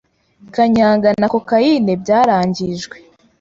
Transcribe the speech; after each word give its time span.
Kanyanga 0.55 1.09
na 1.19 1.27
Coacaine 1.33 1.91
byarangijwe 2.01 2.95